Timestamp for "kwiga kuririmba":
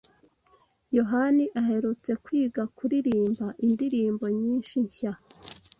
2.23-3.45